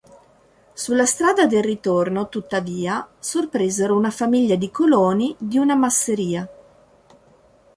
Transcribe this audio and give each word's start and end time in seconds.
Sulla 0.73 1.05
strada 1.05 1.45
del 1.45 1.61
ritorno, 1.61 2.27
tuttavia, 2.27 3.07
sorpresero 3.19 3.95
una 3.95 4.09
famiglia 4.09 4.55
di 4.55 4.71
coloni 4.71 5.35
di 5.37 5.59
una 5.59 5.75
masseria. 5.75 6.49